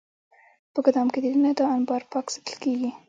په 0.73 0.79
ګدام 0.85 1.07
کې 1.13 1.19
دننه 1.23 1.51
دا 1.59 1.65
انبار 1.77 2.01
پاک 2.11 2.25
ساتل 2.33 2.55
کېږي. 2.63 2.89